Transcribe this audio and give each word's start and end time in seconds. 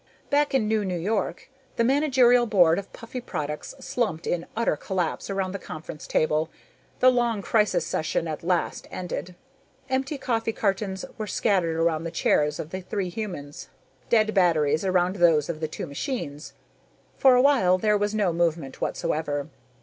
Back 0.31 0.55
in 0.55 0.67
NewNew 0.67 0.99
York, 0.99 1.47
the 1.75 1.83
managerial 1.83 2.47
board 2.47 2.79
of 2.79 2.91
Puffy 2.91 3.21
Products 3.21 3.75
slumped 3.79 4.25
in 4.25 4.47
utter 4.55 4.75
collapse 4.75 5.29
around 5.29 5.51
the 5.51 5.59
conference 5.59 6.07
table, 6.07 6.49
the 7.01 7.11
long 7.11 7.43
crisis 7.43 7.85
session 7.85 8.27
at 8.27 8.41
last 8.41 8.87
ended. 8.89 9.35
Empty 9.91 10.17
coffee 10.17 10.53
cartons 10.53 11.05
were 11.19 11.27
scattered 11.27 11.75
around 11.75 12.03
the 12.03 12.09
chairs 12.09 12.59
of 12.59 12.71
the 12.71 12.81
three 12.81 13.09
humans, 13.09 13.69
dead 14.09 14.33
batteries 14.33 14.83
around 14.83 15.17
those 15.17 15.49
of 15.49 15.59
the 15.59 15.67
two 15.67 15.85
machines. 15.85 16.53
For 17.19 17.35
a 17.35 17.41
while, 17.43 17.77
there 17.77 17.95
was 17.95 18.15
no 18.15 18.33
movement 18.33 18.81
whatsoever. 18.81 19.49